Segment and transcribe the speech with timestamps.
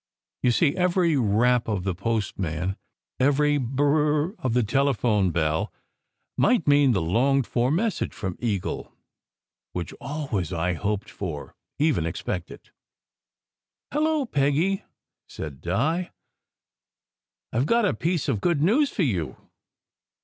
[0.41, 2.75] You see, every rap of the postman,
[3.19, 5.71] every b b bur r r of the telephone bell,
[6.39, 8.91] might mean the longed for message from Eagle
[9.73, 12.71] which always I hoped for, even expected!"
[13.93, 14.83] Hello, Peggy!"
[15.27, 16.09] said Di."
[17.53, 19.37] I ve got a piece of good news for you."